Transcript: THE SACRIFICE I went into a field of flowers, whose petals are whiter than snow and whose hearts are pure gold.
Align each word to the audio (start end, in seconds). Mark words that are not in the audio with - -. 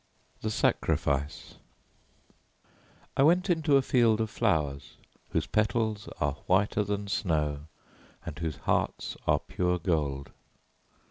THE 0.41 0.49
SACRIFICE 0.49 1.57
I 3.15 3.21
went 3.21 3.51
into 3.51 3.75
a 3.77 3.83
field 3.83 4.19
of 4.19 4.31
flowers, 4.31 4.97
whose 5.29 5.45
petals 5.45 6.09
are 6.19 6.37
whiter 6.47 6.83
than 6.83 7.07
snow 7.07 7.67
and 8.25 8.39
whose 8.39 8.57
hearts 8.57 9.15
are 9.27 9.37
pure 9.37 9.77
gold. 9.77 10.31